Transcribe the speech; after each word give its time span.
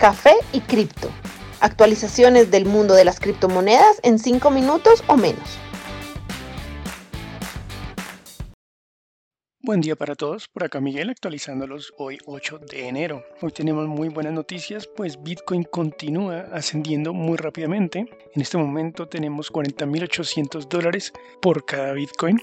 Café 0.00 0.32
y 0.54 0.60
Cripto. 0.60 1.10
Actualizaciones 1.60 2.50
del 2.50 2.64
mundo 2.64 2.94
de 2.94 3.04
las 3.04 3.20
criptomonedas 3.20 4.00
en 4.02 4.18
5 4.18 4.50
minutos 4.50 5.04
o 5.08 5.18
menos. 5.18 5.58
Buen 9.60 9.82
día 9.82 9.96
para 9.96 10.14
todos, 10.14 10.48
por 10.48 10.64
acá 10.64 10.80
Miguel 10.80 11.10
actualizándolos 11.10 11.92
hoy 11.98 12.16
8 12.24 12.60
de 12.70 12.88
enero. 12.88 13.22
Hoy 13.42 13.52
tenemos 13.52 13.88
muy 13.88 14.08
buenas 14.08 14.32
noticias, 14.32 14.88
pues 14.96 15.22
Bitcoin 15.22 15.64
continúa 15.64 16.46
ascendiendo 16.50 17.12
muy 17.12 17.36
rápidamente. 17.36 18.06
En 18.34 18.40
este 18.40 18.56
momento 18.56 19.06
tenemos 19.06 19.52
40.800 19.52 20.66
dólares 20.66 21.12
por 21.42 21.66
cada 21.66 21.92
Bitcoin. 21.92 22.40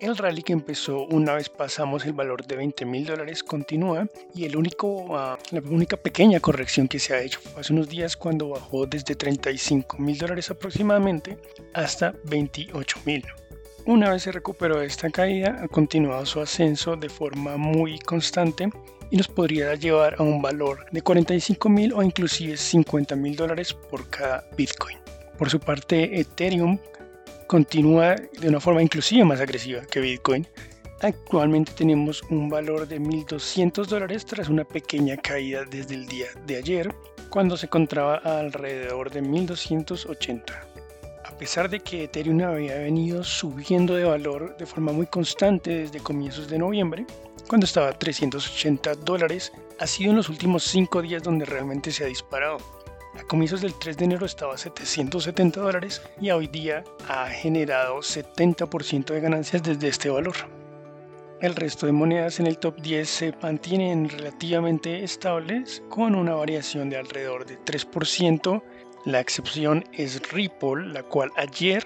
El 0.00 0.16
rally 0.16 0.42
que 0.44 0.52
empezó 0.52 1.06
una 1.06 1.34
vez 1.34 1.48
pasamos 1.48 2.06
el 2.06 2.12
valor 2.12 2.46
de 2.46 2.54
20 2.54 2.84
mil 2.84 3.04
dólares 3.04 3.42
continúa 3.42 4.06
y 4.32 4.44
el 4.44 4.56
único, 4.56 5.16
ah, 5.16 5.36
la 5.50 5.60
única 5.60 5.96
pequeña 5.96 6.38
corrección 6.38 6.86
que 6.86 7.00
se 7.00 7.14
ha 7.14 7.20
hecho 7.20 7.40
fue 7.40 7.60
hace 7.60 7.72
unos 7.72 7.88
días 7.88 8.16
cuando 8.16 8.50
bajó 8.50 8.86
desde 8.86 9.16
35 9.16 9.98
mil 9.98 10.16
dólares 10.16 10.52
aproximadamente 10.52 11.36
hasta 11.74 12.14
28 12.26 13.00
mil. 13.06 13.24
Una 13.86 14.10
vez 14.10 14.22
se 14.22 14.30
recuperó 14.30 14.82
esta 14.82 15.10
caída, 15.10 15.58
ha 15.64 15.66
continuado 15.66 16.24
su 16.26 16.40
ascenso 16.40 16.94
de 16.94 17.08
forma 17.08 17.56
muy 17.56 17.98
constante 17.98 18.70
y 19.10 19.16
nos 19.16 19.26
podría 19.26 19.74
llevar 19.74 20.14
a 20.18 20.22
un 20.22 20.40
valor 20.40 20.86
de 20.92 21.02
45 21.02 21.68
mil 21.68 21.92
o 21.92 22.04
inclusive 22.04 22.56
50 22.56 23.16
mil 23.16 23.34
dólares 23.34 23.74
por 23.74 24.08
cada 24.10 24.44
Bitcoin. 24.56 24.96
Por 25.36 25.50
su 25.50 25.58
parte, 25.58 26.20
Ethereum 26.20 26.78
continúa 27.48 28.14
de 28.14 28.48
una 28.48 28.60
forma 28.60 28.82
inclusive 28.82 29.24
más 29.24 29.40
agresiva 29.40 29.80
que 29.86 30.00
Bitcoin. 30.00 30.46
Actualmente 31.00 31.72
tenemos 31.72 32.22
un 32.24 32.48
valor 32.48 32.86
de 32.86 33.00
1.200 33.00 33.86
dólares 33.86 34.26
tras 34.26 34.48
una 34.48 34.64
pequeña 34.64 35.16
caída 35.16 35.64
desde 35.64 35.94
el 35.94 36.06
día 36.06 36.26
de 36.46 36.56
ayer, 36.56 36.94
cuando 37.30 37.56
se 37.56 37.66
encontraba 37.66 38.16
alrededor 38.16 39.10
de 39.10 39.22
1.280. 39.22 40.42
A 41.24 41.36
pesar 41.38 41.70
de 41.70 41.80
que 41.80 42.04
Ethereum 42.04 42.42
había 42.42 42.78
venido 42.78 43.24
subiendo 43.24 43.94
de 43.94 44.04
valor 44.04 44.56
de 44.58 44.66
forma 44.66 44.92
muy 44.92 45.06
constante 45.06 45.70
desde 45.70 46.00
comienzos 46.00 46.48
de 46.48 46.58
noviembre, 46.58 47.06
cuando 47.48 47.64
estaba 47.64 47.88
a 47.88 47.98
380 47.98 48.94
dólares, 48.96 49.52
ha 49.78 49.86
sido 49.86 50.10
en 50.10 50.16
los 50.16 50.28
últimos 50.28 50.64
5 50.64 51.00
días 51.00 51.22
donde 51.22 51.46
realmente 51.46 51.92
se 51.92 52.04
ha 52.04 52.08
disparado. 52.08 52.58
A 53.18 53.24
comienzos 53.24 53.60
del 53.60 53.74
3 53.74 53.96
de 53.96 54.04
enero 54.04 54.26
estaba 54.26 54.54
a 54.54 54.58
770 54.58 55.60
dólares 55.60 56.02
y 56.20 56.30
hoy 56.30 56.46
día 56.46 56.84
ha 57.08 57.26
generado 57.26 57.96
70% 57.98 59.06
de 59.06 59.20
ganancias 59.20 59.62
desde 59.62 59.88
este 59.88 60.08
valor. 60.08 60.36
El 61.40 61.56
resto 61.56 61.86
de 61.86 61.92
monedas 61.92 62.38
en 62.38 62.46
el 62.46 62.58
top 62.58 62.80
10 62.80 63.08
se 63.08 63.34
mantienen 63.42 64.08
relativamente 64.08 65.02
estables 65.02 65.82
con 65.88 66.14
una 66.14 66.34
variación 66.34 66.90
de 66.90 66.98
alrededor 66.98 67.44
de 67.44 67.58
3%. 67.58 68.62
La 69.04 69.18
excepción 69.18 69.84
es 69.92 70.30
Ripple, 70.30 70.86
la 70.86 71.02
cual 71.02 71.30
ayer 71.36 71.84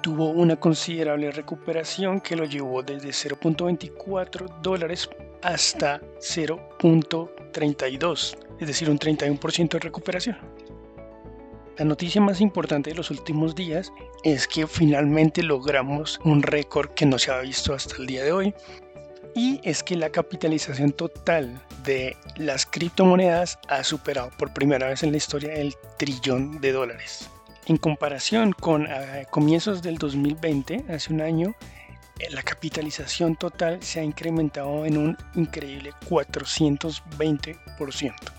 tuvo 0.00 0.30
una 0.30 0.54
considerable 0.54 1.32
recuperación 1.32 2.20
que 2.20 2.36
lo 2.36 2.44
llevó 2.44 2.84
desde 2.84 3.08
0.24 3.08 4.60
dólares 4.62 5.10
hasta 5.42 6.00
0.32 6.20 8.36
es 8.60 8.66
decir, 8.66 8.90
un 8.90 8.98
31% 8.98 9.70
de 9.70 9.78
recuperación. 9.78 10.36
La 11.78 11.84
noticia 11.84 12.20
más 12.20 12.40
importante 12.40 12.90
de 12.90 12.96
los 12.96 13.10
últimos 13.10 13.54
días 13.54 13.92
es 14.24 14.48
que 14.48 14.66
finalmente 14.66 15.42
logramos 15.42 16.18
un 16.24 16.42
récord 16.42 16.90
que 16.90 17.04
no 17.04 17.18
se 17.18 17.30
ha 17.30 17.40
visto 17.40 17.74
hasta 17.74 17.96
el 17.96 18.06
día 18.06 18.24
de 18.24 18.32
hoy 18.32 18.54
y 19.34 19.60
es 19.62 19.82
que 19.82 19.96
la 19.96 20.08
capitalización 20.08 20.92
total 20.92 21.60
de 21.84 22.16
las 22.36 22.64
criptomonedas 22.64 23.58
ha 23.68 23.84
superado 23.84 24.30
por 24.38 24.54
primera 24.54 24.88
vez 24.88 25.02
en 25.02 25.10
la 25.10 25.18
historia 25.18 25.52
el 25.52 25.74
trillón 25.98 26.62
de 26.62 26.72
dólares. 26.72 27.28
En 27.66 27.76
comparación 27.76 28.52
con 28.52 28.86
eh, 28.86 29.26
comienzos 29.30 29.82
del 29.82 29.98
2020, 29.98 30.84
hace 30.88 31.12
un 31.12 31.20
año, 31.20 31.54
la 32.30 32.42
capitalización 32.42 33.36
total 33.36 33.82
se 33.82 34.00
ha 34.00 34.04
incrementado 34.04 34.86
en 34.86 34.96
un 34.96 35.18
increíble 35.34 35.92
420% 36.08 38.36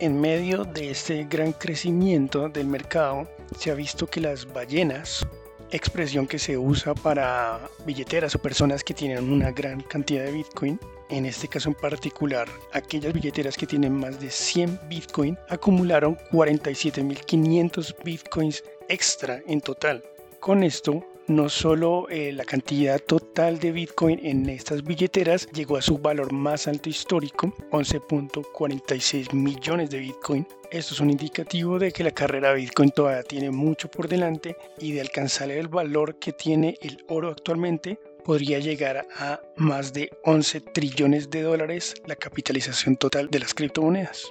en 0.00 0.18
medio 0.18 0.64
de 0.64 0.90
este 0.90 1.24
gran 1.24 1.52
crecimiento 1.52 2.48
del 2.48 2.66
mercado, 2.66 3.28
se 3.56 3.70
ha 3.70 3.74
visto 3.74 4.06
que 4.06 4.20
las 4.20 4.50
ballenas, 4.50 5.26
expresión 5.70 6.26
que 6.26 6.38
se 6.38 6.56
usa 6.56 6.94
para 6.94 7.60
billeteras 7.84 8.34
o 8.34 8.38
personas 8.38 8.82
que 8.82 8.94
tienen 8.94 9.30
una 9.30 9.52
gran 9.52 9.82
cantidad 9.82 10.24
de 10.24 10.32
Bitcoin, 10.32 10.80
en 11.10 11.26
este 11.26 11.48
caso 11.48 11.68
en 11.68 11.74
particular, 11.74 12.48
aquellas 12.72 13.12
billeteras 13.12 13.58
que 13.58 13.66
tienen 13.66 13.92
más 13.92 14.18
de 14.18 14.30
100 14.30 14.80
Bitcoin 14.88 15.36
acumularon 15.50 16.16
47.500 16.32 17.94
Bitcoins 18.02 18.64
extra 18.88 19.42
en 19.46 19.60
total. 19.60 20.02
Con 20.40 20.62
esto, 20.62 21.04
no 21.30 21.48
solo 21.48 22.08
eh, 22.08 22.32
la 22.32 22.44
cantidad 22.44 22.98
total 22.98 23.60
de 23.60 23.70
Bitcoin 23.70 24.18
en 24.26 24.48
estas 24.48 24.82
billeteras 24.82 25.48
llegó 25.52 25.76
a 25.76 25.82
su 25.82 25.96
valor 25.96 26.32
más 26.32 26.66
alto 26.66 26.88
histórico, 26.88 27.54
11.46 27.70 29.32
millones 29.32 29.90
de 29.90 30.00
Bitcoin. 30.00 30.46
Esto 30.72 30.94
es 30.94 31.00
un 31.00 31.10
indicativo 31.10 31.78
de 31.78 31.92
que 31.92 32.02
la 32.02 32.10
carrera 32.10 32.52
Bitcoin 32.52 32.90
todavía 32.90 33.22
tiene 33.22 33.52
mucho 33.52 33.88
por 33.88 34.08
delante 34.08 34.56
y 34.80 34.90
de 34.90 35.02
alcanzar 35.02 35.52
el 35.52 35.68
valor 35.68 36.18
que 36.18 36.32
tiene 36.32 36.76
el 36.82 37.04
oro 37.08 37.28
actualmente 37.30 38.00
podría 38.24 38.58
llegar 38.58 39.06
a 39.16 39.40
más 39.56 39.92
de 39.92 40.10
11 40.24 40.60
trillones 40.60 41.30
de 41.30 41.42
dólares 41.42 41.94
la 42.06 42.16
capitalización 42.16 42.96
total 42.96 43.30
de 43.30 43.38
las 43.38 43.54
criptomonedas. 43.54 44.24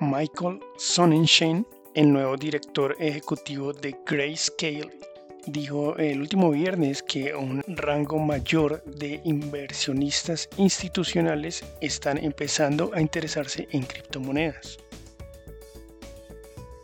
Michael 0.00 0.58
Sonnenschein, 0.78 1.64
el 1.94 2.12
nuevo 2.12 2.36
director 2.36 2.96
ejecutivo 2.98 3.72
de 3.72 3.94
Grayscale 4.04 5.11
dijo 5.46 5.96
el 5.96 6.20
último 6.20 6.50
viernes 6.50 7.02
que 7.02 7.34
un 7.34 7.62
rango 7.66 8.18
mayor 8.18 8.82
de 8.84 9.20
inversionistas 9.24 10.48
institucionales 10.56 11.64
están 11.80 12.18
empezando 12.18 12.90
a 12.94 13.00
interesarse 13.00 13.68
en 13.72 13.82
criptomonedas. 13.82 14.78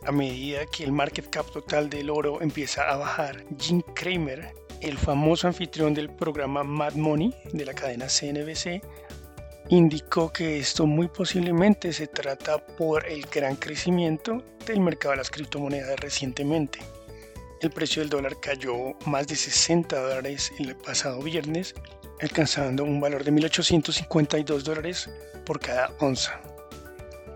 A 0.05 0.11
medida 0.11 0.65
que 0.65 0.83
el 0.83 0.91
market 0.91 1.29
cap 1.29 1.45
total 1.51 1.89
del 1.89 2.09
oro 2.09 2.41
empieza 2.41 2.89
a 2.89 2.97
bajar, 2.97 3.45
Jim 3.59 3.81
Cramer, 3.93 4.53
el 4.81 4.97
famoso 4.97 5.47
anfitrión 5.47 5.93
del 5.93 6.09
programa 6.09 6.63
Mad 6.63 6.93
Money 6.93 7.33
de 7.53 7.65
la 7.65 7.73
cadena 7.73 8.07
CNBC, 8.07 8.81
indicó 9.69 10.31
que 10.31 10.57
esto 10.57 10.87
muy 10.87 11.09
posiblemente 11.09 11.93
se 11.93 12.07
trata 12.07 12.65
por 12.65 13.05
el 13.05 13.25
gran 13.27 13.55
crecimiento 13.55 14.43
del 14.65 14.79
mercado 14.79 15.11
de 15.11 15.17
las 15.17 15.29
criptomonedas 15.29 15.99
recientemente. 15.99 16.79
El 17.61 17.71
precio 17.71 18.01
del 18.01 18.09
dólar 18.09 18.39
cayó 18.39 18.93
más 19.05 19.27
de 19.27 19.35
60 19.35 19.99
dólares 19.99 20.49
el 20.59 20.77
pasado 20.77 21.21
viernes, 21.21 21.75
alcanzando 22.21 22.85
un 22.85 23.01
valor 23.01 23.25
de 23.25 23.33
1.852 23.33 24.61
dólares 24.61 25.09
por 25.45 25.59
cada 25.59 25.91
onza. 25.99 26.39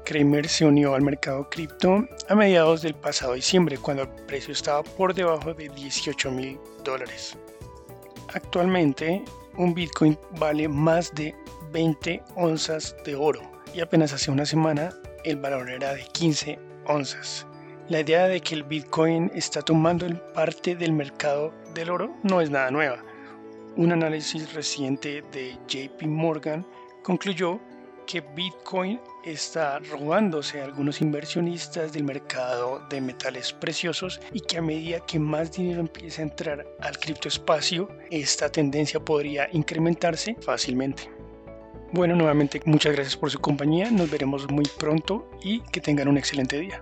Kramer 0.05 0.47
se 0.47 0.65
unió 0.65 0.95
al 0.95 1.01
mercado 1.01 1.49
cripto 1.49 2.07
a 2.29 2.35
mediados 2.35 2.81
del 2.81 2.93
pasado 2.95 3.33
diciembre, 3.33 3.77
cuando 3.77 4.03
el 4.03 4.09
precio 4.25 4.53
estaba 4.53 4.81
por 4.83 5.13
debajo 5.13 5.53
de 5.53 5.67
18 5.67 6.31
mil 6.31 6.57
dólares. 6.85 7.37
Actualmente, 8.33 9.23
un 9.57 9.73
Bitcoin 9.73 10.17
vale 10.39 10.69
más 10.69 11.13
de 11.15 11.35
20 11.73 12.23
onzas 12.35 12.95
de 13.03 13.15
oro 13.15 13.41
y 13.73 13.81
apenas 13.81 14.13
hace 14.13 14.31
una 14.31 14.45
semana 14.45 14.93
el 15.25 15.35
valor 15.35 15.69
era 15.69 15.93
de 15.93 16.03
15 16.13 16.57
onzas. 16.85 17.45
La 17.89 17.99
idea 17.99 18.29
de 18.29 18.39
que 18.39 18.55
el 18.55 18.63
Bitcoin 18.63 19.29
está 19.35 19.61
tomando 19.61 20.07
parte 20.33 20.73
del 20.73 20.93
mercado 20.93 21.53
del 21.73 21.89
oro 21.89 22.15
no 22.23 22.39
es 22.39 22.49
nada 22.49 22.71
nueva. 22.71 23.03
Un 23.75 23.91
análisis 23.91 24.53
reciente 24.53 25.21
de 25.33 25.57
JP 25.67 26.03
Morgan 26.03 26.65
concluyó 27.03 27.59
que 28.07 28.21
Bitcoin 28.21 29.01
está 29.25 29.79
robándose 29.79 30.61
a 30.61 30.65
algunos 30.65 31.01
inversionistas 31.01 31.91
del 31.91 32.05
mercado 32.05 32.81
de 32.89 33.01
metales 33.01 33.51
preciosos 33.51 34.21
y 34.31 34.39
que 34.39 34.59
a 34.59 34.61
medida 34.61 35.05
que 35.05 35.19
más 35.19 35.51
dinero 35.51 35.81
empieza 35.81 36.21
a 36.21 36.25
entrar 36.25 36.65
al 36.79 36.97
criptoespacio, 36.97 37.89
esta 38.11 38.49
tendencia 38.49 39.01
podría 39.01 39.49
incrementarse 39.51 40.37
fácilmente. 40.39 41.11
Bueno, 41.91 42.15
nuevamente 42.15 42.61
muchas 42.63 42.93
gracias 42.93 43.17
por 43.17 43.29
su 43.29 43.39
compañía, 43.39 43.91
nos 43.91 44.09
veremos 44.09 44.49
muy 44.49 44.65
pronto 44.79 45.29
y 45.43 45.59
que 45.63 45.81
tengan 45.81 46.07
un 46.07 46.17
excelente 46.17 46.57
día. 46.59 46.81